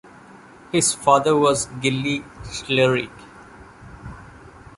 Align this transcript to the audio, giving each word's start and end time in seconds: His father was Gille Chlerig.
His 0.71 0.95
father 0.95 1.35
was 1.35 1.67
Gille 1.79 2.23
Chlerig. 2.45 3.11